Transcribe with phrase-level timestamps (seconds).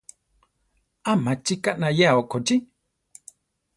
[1.09, 2.55] ¿A machi kanayéa okochí?